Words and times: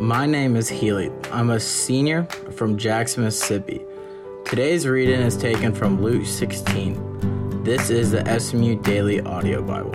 My 0.00 0.26
name 0.26 0.54
is 0.54 0.68
Healy. 0.68 1.10
I'm 1.32 1.50
a 1.50 1.58
senior 1.58 2.22
from 2.52 2.78
Jackson, 2.78 3.24
Mississippi. 3.24 3.84
Today's 4.44 4.86
reading 4.86 5.18
is 5.18 5.36
taken 5.36 5.74
from 5.74 6.00
Luke 6.00 6.24
16. 6.24 7.64
This 7.64 7.90
is 7.90 8.12
the 8.12 8.38
SMU 8.38 8.80
Daily 8.80 9.20
Audio 9.20 9.60
Bible. 9.60 9.92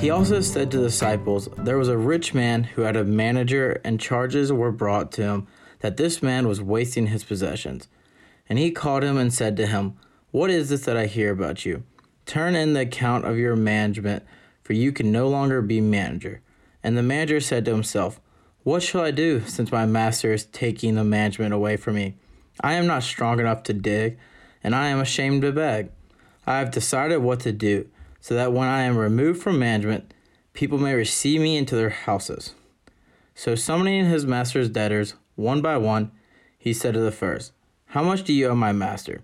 He 0.00 0.08
also 0.08 0.40
said 0.40 0.70
to 0.70 0.78
the 0.78 0.84
disciples, 0.84 1.50
There 1.58 1.76
was 1.76 1.88
a 1.88 1.98
rich 1.98 2.32
man 2.32 2.64
who 2.64 2.80
had 2.80 2.96
a 2.96 3.04
manager, 3.04 3.82
and 3.84 4.00
charges 4.00 4.50
were 4.50 4.72
brought 4.72 5.12
to 5.12 5.22
him 5.22 5.46
that 5.80 5.98
this 5.98 6.22
man 6.22 6.48
was 6.48 6.62
wasting 6.62 7.08
his 7.08 7.22
possessions. 7.22 7.86
And 8.48 8.58
he 8.58 8.70
called 8.70 9.04
him 9.04 9.18
and 9.18 9.30
said 9.30 9.58
to 9.58 9.66
him, 9.66 9.98
What 10.30 10.48
is 10.48 10.70
this 10.70 10.86
that 10.86 10.96
I 10.96 11.04
hear 11.04 11.30
about 11.30 11.66
you? 11.66 11.82
Turn 12.24 12.54
in 12.54 12.72
the 12.72 12.80
account 12.80 13.26
of 13.26 13.36
your 13.36 13.56
management 13.56 14.24
for 14.70 14.74
you 14.74 14.92
can 14.92 15.10
no 15.10 15.26
longer 15.26 15.60
be 15.60 15.80
manager. 15.80 16.42
And 16.80 16.96
the 16.96 17.02
manager 17.02 17.40
said 17.40 17.64
to 17.64 17.72
himself, 17.72 18.20
What 18.62 18.84
shall 18.84 19.00
I 19.00 19.10
do, 19.10 19.40
since 19.40 19.72
my 19.72 19.84
master 19.84 20.32
is 20.32 20.44
taking 20.44 20.94
the 20.94 21.02
management 21.02 21.52
away 21.52 21.76
from 21.76 21.96
me? 21.96 22.14
I 22.60 22.74
am 22.74 22.86
not 22.86 23.02
strong 23.02 23.40
enough 23.40 23.64
to 23.64 23.72
dig, 23.72 24.16
and 24.62 24.72
I 24.72 24.86
am 24.86 25.00
ashamed 25.00 25.42
to 25.42 25.50
beg. 25.50 25.90
I 26.46 26.60
have 26.60 26.70
decided 26.70 27.16
what 27.16 27.40
to 27.40 27.50
do, 27.50 27.88
so 28.20 28.36
that 28.36 28.52
when 28.52 28.68
I 28.68 28.82
am 28.82 28.96
removed 28.96 29.42
from 29.42 29.58
management, 29.58 30.14
people 30.52 30.78
may 30.78 30.94
receive 30.94 31.40
me 31.40 31.56
into 31.56 31.74
their 31.74 31.90
houses. 31.90 32.54
So, 33.34 33.56
summoning 33.56 34.04
his 34.04 34.24
master's 34.24 34.68
debtors 34.68 35.16
one 35.34 35.62
by 35.62 35.78
one, 35.78 36.12
he 36.56 36.72
said 36.72 36.94
to 36.94 37.00
the 37.00 37.10
first, 37.10 37.50
How 37.86 38.04
much 38.04 38.22
do 38.22 38.32
you 38.32 38.46
owe 38.46 38.54
my 38.54 38.70
master? 38.70 39.22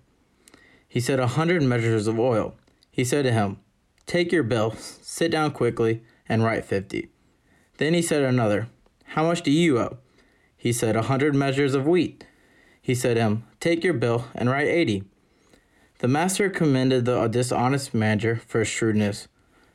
He 0.89 0.99
said, 0.99 1.21
A 1.21 1.29
hundred 1.29 1.63
measures 1.63 2.09
of 2.09 2.19
oil. 2.19 2.57
He 2.91 3.05
said 3.05 3.23
to 3.23 3.31
him, 3.31 3.61
Take 4.07 4.31
your 4.31 4.45
bill, 4.45 4.75
sit 4.77 5.33
down 5.33 5.51
quickly, 5.51 6.03
and 6.29 6.45
write 6.45 6.65
fifty. 6.65 7.11
Then 7.79 7.93
he 7.93 8.03
said 8.03 8.23
another, 8.23 8.69
How 9.05 9.25
much 9.25 9.43
do 9.43 9.51
you 9.51 9.79
owe? 9.79 9.99
He 10.57 10.73
said, 10.73 10.97
A 10.97 11.03
hundred 11.03 11.35
measures 11.35 11.75
of 11.75 11.87
wheat. 11.87 12.25
He 12.81 12.95
said 12.95 13.15
to 13.15 13.21
him, 13.21 13.45
Take 13.59 13.83
your 13.83 13.95
bill 13.95 14.27
and 14.35 14.49
write 14.49 14.69
eighty. 14.69 15.05
The 15.99 16.09
master 16.09 16.49
commended 16.51 17.05
the 17.05 17.27
dishonest 17.27 17.95
manager 17.95 18.37
for 18.47 18.61
his 18.61 18.69
shrewdness. 18.69 19.29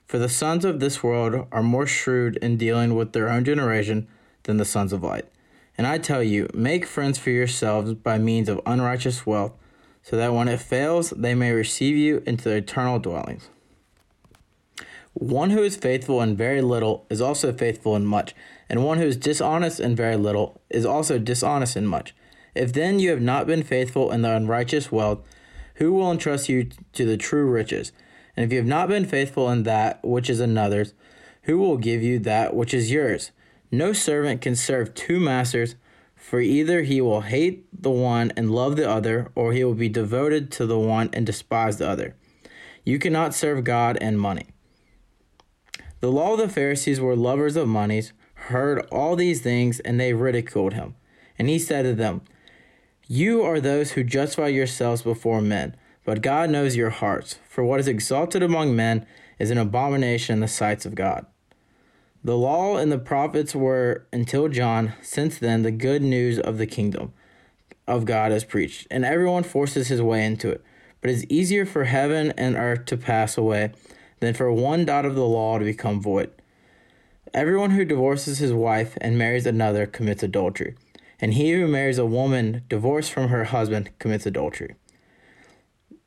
For 0.05 0.17
the 0.17 0.29
sons 0.29 0.65
of 0.65 0.79
this 0.79 1.01
world 1.01 1.47
are 1.51 1.63
more 1.63 1.87
shrewd 1.87 2.37
in 2.37 2.57
dealing 2.57 2.95
with 2.95 3.13
their 3.13 3.29
own 3.29 3.43
generation 3.43 4.07
than 4.43 4.57
the 4.57 4.65
sons 4.65 4.93
of 4.93 5.03
light. 5.03 5.25
And 5.77 5.87
I 5.87 5.97
tell 5.97 6.21
you, 6.21 6.47
make 6.53 6.85
friends 6.85 7.17
for 7.17 7.31
yourselves 7.31 7.93
by 7.95 8.17
means 8.17 8.49
of 8.49 8.61
unrighteous 8.65 9.25
wealth, 9.25 9.53
so 10.03 10.15
that 10.17 10.33
when 10.33 10.47
it 10.47 10.59
fails, 10.59 11.11
they 11.11 11.33
may 11.33 11.51
receive 11.51 11.95
you 11.95 12.23
into 12.25 12.49
their 12.49 12.57
eternal 12.57 12.99
dwellings. 12.99 13.49
One 15.13 15.49
who 15.49 15.61
is 15.61 15.75
faithful 15.75 16.21
in 16.21 16.37
very 16.37 16.61
little 16.61 17.05
is 17.09 17.21
also 17.21 17.51
faithful 17.51 17.95
in 17.97 18.05
much, 18.05 18.33
and 18.69 18.85
one 18.85 18.97
who 18.97 19.05
is 19.05 19.17
dishonest 19.17 19.79
in 19.79 19.95
very 19.95 20.15
little 20.15 20.61
is 20.69 20.85
also 20.85 21.19
dishonest 21.19 21.75
in 21.75 21.85
much. 21.85 22.15
If 22.55 22.71
then 22.71 22.99
you 22.99 23.09
have 23.09 23.21
not 23.21 23.45
been 23.45 23.63
faithful 23.63 24.09
in 24.11 24.21
the 24.21 24.33
unrighteous 24.33 24.91
wealth, 24.91 25.19
who 25.75 25.93
will 25.93 26.11
entrust 26.11 26.47
you 26.47 26.69
to 26.93 27.05
the 27.05 27.17
true 27.17 27.45
riches? 27.45 27.91
And 28.37 28.45
if 28.45 28.51
you 28.51 28.57
have 28.57 28.67
not 28.67 28.87
been 28.87 29.05
faithful 29.05 29.49
in 29.49 29.63
that 29.63 29.99
which 30.03 30.29
is 30.29 30.39
another's, 30.39 30.93
who 31.43 31.57
will 31.57 31.77
give 31.77 32.01
you 32.01 32.19
that 32.19 32.55
which 32.55 32.73
is 32.73 32.91
yours? 32.91 33.31
No 33.69 33.91
servant 33.93 34.41
can 34.41 34.55
serve 34.55 34.93
two 34.93 35.19
masters, 35.19 35.75
for 36.15 36.39
either 36.39 36.83
he 36.83 37.01
will 37.01 37.21
hate 37.21 37.65
the 37.73 37.91
one 37.91 38.31
and 38.37 38.51
love 38.51 38.77
the 38.77 38.89
other, 38.89 39.31
or 39.35 39.51
he 39.51 39.63
will 39.63 39.73
be 39.73 39.89
devoted 39.89 40.51
to 40.51 40.65
the 40.65 40.79
one 40.79 41.09
and 41.11 41.25
despise 41.25 41.77
the 41.77 41.89
other. 41.89 42.15
You 42.85 42.99
cannot 42.99 43.33
serve 43.33 43.63
God 43.63 43.97
and 43.99 44.19
money. 44.19 44.47
The 46.01 46.11
law 46.11 46.33
of 46.33 46.39
the 46.39 46.49
Pharisees 46.49 46.99
were 46.99 47.15
lovers 47.15 47.55
of 47.55 47.67
monies, 47.67 48.11
heard 48.33 48.79
all 48.91 49.15
these 49.15 49.39
things, 49.39 49.79
and 49.81 49.99
they 49.99 50.13
ridiculed 50.13 50.73
him. 50.73 50.95
And 51.37 51.47
he 51.47 51.59
said 51.59 51.83
to 51.83 51.93
them, 51.93 52.21
You 53.07 53.43
are 53.43 53.59
those 53.59 53.91
who 53.91 54.03
justify 54.03 54.47
yourselves 54.47 55.03
before 55.03 55.41
men, 55.41 55.75
but 56.03 56.23
God 56.23 56.49
knows 56.49 56.75
your 56.75 56.89
hearts, 56.89 57.37
for 57.47 57.63
what 57.63 57.79
is 57.79 57.87
exalted 57.87 58.41
among 58.41 58.75
men 58.75 59.05
is 59.37 59.51
an 59.51 59.59
abomination 59.59 60.33
in 60.33 60.39
the 60.39 60.47
sights 60.47 60.87
of 60.87 60.95
God. 60.95 61.27
The 62.23 62.37
law 62.37 62.77
and 62.77 62.91
the 62.91 62.97
prophets 62.97 63.53
were 63.53 64.07
until 64.11 64.47
John, 64.47 64.93
since 65.03 65.37
then, 65.37 65.61
the 65.61 65.71
good 65.71 66.01
news 66.01 66.39
of 66.39 66.57
the 66.57 66.67
kingdom 66.67 67.13
of 67.87 68.05
God 68.05 68.31
is 68.31 68.43
preached, 68.43 68.87
and 68.89 69.05
everyone 69.05 69.43
forces 69.43 69.89
his 69.89 70.01
way 70.01 70.25
into 70.25 70.49
it. 70.49 70.63
But 70.99 71.11
it 71.11 71.13
is 71.13 71.25
easier 71.25 71.65
for 71.65 71.83
heaven 71.83 72.33
and 72.37 72.55
earth 72.55 72.85
to 72.85 72.97
pass 72.97 73.37
away 73.37 73.73
than 74.21 74.33
for 74.33 74.53
one 74.53 74.85
dot 74.85 75.05
of 75.05 75.15
the 75.15 75.25
law 75.25 75.59
to 75.59 75.65
become 75.65 76.01
void. 76.01 76.31
Everyone 77.33 77.71
who 77.71 77.83
divorces 77.83 78.37
his 78.37 78.53
wife 78.53 78.97
and 79.01 79.17
marries 79.17 79.45
another 79.45 79.85
commits 79.85 80.23
adultery, 80.23 80.75
and 81.19 81.33
he 81.33 81.51
who 81.51 81.67
marries 81.67 81.97
a 81.97 82.05
woman 82.05 82.63
divorced 82.69 83.11
from 83.11 83.27
her 83.27 83.45
husband 83.45 83.89
commits 83.99 84.25
adultery. 84.25 84.75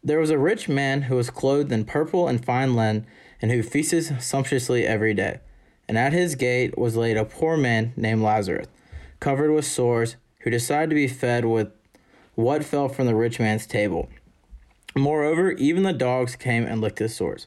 There 0.03 0.21
was 0.21 0.31
a 0.31 0.39
rich 0.39 0.69
man 0.69 1.03
who 1.03 1.17
was 1.17 1.31
clothed 1.31 1.73
in 1.73 1.85
purple 1.85 2.29
and 2.29 2.45
fine 2.45 2.75
linen, 2.75 3.07
and 3.43 3.51
who 3.51 3.63
feasted 3.63 4.23
sumptuously 4.23 4.87
every 4.87 5.13
day. 5.13 5.41
And 5.89 5.99
at 5.99 6.13
his 6.13 6.35
gate 6.35 6.79
was 6.79 6.97
laid 6.97 7.17
a 7.17 7.25
poor 7.25 7.57
man 7.57 7.93
named 7.97 8.23
Lazarus, 8.23 8.69
covered 9.21 9.53
with 9.53 9.67
sores, 9.67 10.17
who 10.41 10.51
decided 10.51 10.91
to 10.91 10.95
be 10.95 11.09
fed 11.09 11.45
with 11.45 11.69
what 12.35 12.65
fell 12.65 12.89
from 12.89 13.07
the 13.07 13.15
rich 13.15 13.39
man's 13.39 13.67
table. 13.67 14.09
Moreover, 14.95 15.53
even 15.53 15.83
the 15.83 15.93
dogs 15.93 16.37
came 16.37 16.65
and 16.65 16.81
licked 16.81 17.01
his 17.01 17.17
sores. 17.17 17.47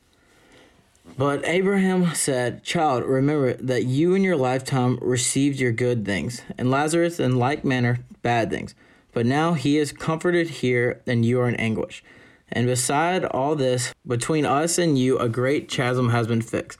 But 1.17 1.45
Abraham 1.45 2.13
said, 2.15 2.63
Child, 2.63 3.03
remember 3.03 3.53
that 3.53 3.83
you 3.83 4.13
in 4.13 4.23
your 4.23 4.37
lifetime 4.37 4.97
received 5.01 5.59
your 5.59 5.71
good 5.71 6.05
things, 6.05 6.41
and 6.57 6.71
Lazarus 6.71 7.19
in 7.19 7.37
like 7.37 7.65
manner 7.65 7.99
bad 8.21 8.49
things. 8.49 8.73
But 9.13 9.25
now 9.25 9.53
he 9.53 9.77
is 9.77 9.91
comforted 9.91 10.49
here, 10.49 11.01
and 11.05 11.25
you 11.25 11.39
are 11.41 11.49
in 11.49 11.55
anguish. 11.55 12.03
And 12.49 12.65
beside 12.65 13.25
all 13.25 13.55
this, 13.55 13.93
between 14.07 14.45
us 14.45 14.77
and 14.77 14.97
you, 14.97 15.17
a 15.19 15.27
great 15.29 15.69
chasm 15.69 16.09
has 16.09 16.27
been 16.27 16.41
fixed, 16.41 16.79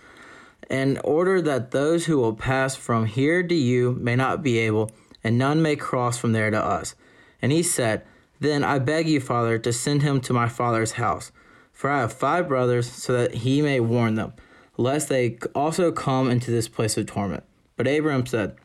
in 0.69 0.97
order 1.03 1.41
that 1.41 1.71
those 1.71 2.05
who 2.05 2.17
will 2.17 2.33
pass 2.33 2.75
from 2.75 3.05
here 3.05 3.43
to 3.43 3.55
you 3.55 3.93
may 3.99 4.15
not 4.15 4.41
be 4.41 4.57
able, 4.59 4.91
and 5.23 5.37
none 5.37 5.61
may 5.61 5.75
cross 5.75 6.17
from 6.17 6.31
there 6.31 6.49
to 6.49 6.59
us. 6.59 6.95
And 7.41 7.51
he 7.51 7.63
said, 7.63 8.03
Then 8.39 8.63
I 8.63 8.79
beg 8.79 9.09
you, 9.09 9.19
Father, 9.19 9.59
to 9.59 9.73
send 9.73 10.03
him 10.03 10.21
to 10.21 10.33
my 10.33 10.47
father's 10.47 10.93
house 10.93 11.33
for 11.81 11.89
I 11.89 12.01
have 12.01 12.13
five 12.13 12.47
brothers, 12.47 12.91
so 12.91 13.11
that 13.13 13.33
he 13.33 13.59
may 13.59 13.79
warn 13.79 14.13
them, 14.13 14.33
lest 14.77 15.09
they 15.09 15.39
also 15.55 15.91
come 15.91 16.29
into 16.29 16.51
this 16.51 16.67
place 16.67 16.95
of 16.95 17.07
torment. 17.07 17.43
But 17.75 17.87
Abraham 17.87 18.27
said, 18.27 18.55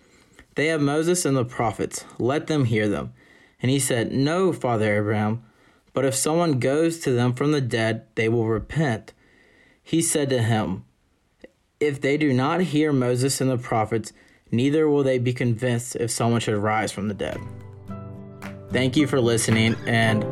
They 0.55 0.67
have 0.67 0.83
Moses 0.83 1.25
and 1.25 1.35
the 1.35 1.47
prophets, 1.47 2.05
let 2.19 2.47
them 2.47 2.67
hear 2.67 2.91
them. 2.91 3.15
And 3.63 3.71
he 3.71 3.79
said, 3.79 4.13
No, 4.13 4.53
Father 4.53 4.99
Abraham, 4.99 5.43
but 5.95 6.05
if 6.05 6.15
someone 6.15 6.59
goes 6.59 6.99
to 7.01 7.13
them 7.13 7.33
from 7.33 7.53
the 7.53 7.63
dead, 7.63 8.05
they 8.17 8.29
will 8.29 8.47
repent. 8.47 9.15
He 9.83 10.03
said 10.03 10.29
to 10.29 10.43
him, 10.43 10.85
If 11.81 12.03
they 12.03 12.19
do 12.19 12.35
not 12.35 12.61
hear 12.61 12.93
Moses 12.93 13.41
and 13.41 13.49
the 13.49 13.57
prophets, 13.57 14.13
neither 14.53 14.91
will 14.91 15.03
they 15.03 15.19
be 15.19 15.33
convinced 15.33 15.97
if 15.97 16.11
someone 16.11 16.43
should 16.43 16.59
rise 16.59 16.93
from 16.93 17.09
the 17.09 17.15
dead. 17.15 17.41
Thank 18.73 18.95
you 18.95 19.07
for 19.07 19.23
listening, 19.23 19.75
and 19.87 20.23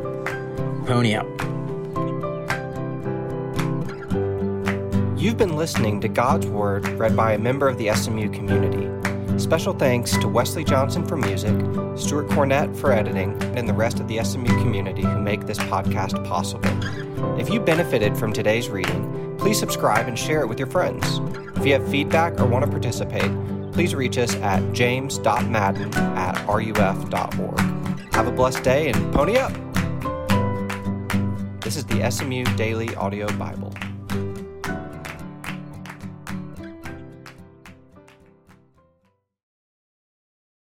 pony 0.85 1.15
up. 1.15 1.54
You've 5.25 5.37
been 5.37 5.55
listening 5.55 6.01
to 6.01 6.07
God's 6.07 6.45
Word 6.45 6.87
read 6.99 7.15
by 7.15 7.33
a 7.33 7.39
member 7.39 7.67
of 7.67 7.79
the 7.79 7.91
SMU 7.95 8.29
community. 8.29 8.87
Special 9.39 9.73
thanks 9.73 10.15
to 10.17 10.27
Wesley 10.27 10.63
Johnson 10.63 11.03
for 11.03 11.17
music, 11.17 11.55
Stuart 11.97 12.27
Cornett 12.27 12.77
for 12.77 12.91
editing, 12.91 13.33
and 13.57 13.67
the 13.67 13.73
rest 13.73 13.99
of 13.99 14.07
the 14.07 14.23
SMU 14.23 14.45
community 14.61 15.01
who 15.01 15.19
make 15.19 15.47
this 15.47 15.57
podcast 15.57 16.23
possible. 16.27 16.69
If 17.39 17.49
you 17.49 17.59
benefited 17.59 18.15
from 18.15 18.33
today's 18.33 18.69
reading, 18.69 19.35
please 19.39 19.57
subscribe 19.57 20.07
and 20.07 20.17
share 20.17 20.41
it 20.41 20.47
with 20.47 20.59
your 20.59 20.67
friends. 20.67 21.03
If 21.57 21.65
you 21.65 21.73
have 21.73 21.89
feedback 21.89 22.39
or 22.39 22.45
want 22.45 22.63
to 22.63 22.69
participate, 22.69 23.31
please 23.73 23.95
reach 23.95 24.19
us 24.19 24.35
at 24.35 24.73
james.madden 24.73 25.91
at 25.95 26.45
ruf.org. 26.45 27.59
Have 28.13 28.27
a 28.27 28.31
blessed 28.31 28.63
day 28.63 28.91
and 28.91 29.11
pony 29.11 29.37
up! 29.37 29.51
This 31.61 31.77
is 31.77 31.85
the 31.85 32.11
SMU 32.11 32.43
Daily 32.55 32.93
Audio 32.93 33.27
Bible. 33.37 33.73